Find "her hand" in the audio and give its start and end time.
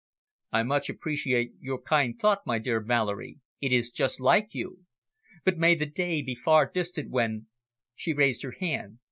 8.41-8.97